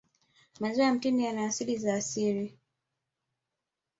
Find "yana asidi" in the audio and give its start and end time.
1.23-1.77